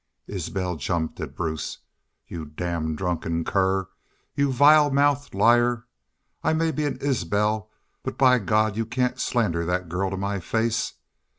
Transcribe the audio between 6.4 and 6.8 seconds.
I may